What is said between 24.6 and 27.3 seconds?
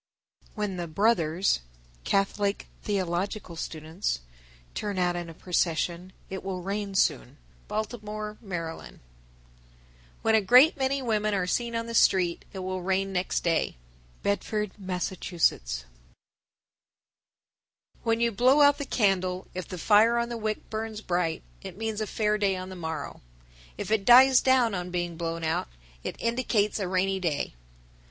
on being blown out, it indicates a rainy